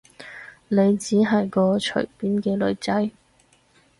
[0.67, 3.11] 你只係個隨便嘅女仔